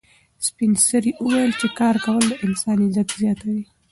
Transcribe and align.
سپین 0.47 0.71
سرې 0.87 1.11
وویل 1.23 1.51
چې 1.59 1.67
کار 1.79 1.95
کول 2.05 2.23
د 2.27 2.33
انسان 2.45 2.77
عزت 2.85 3.09
زیاتوي. 3.21 3.63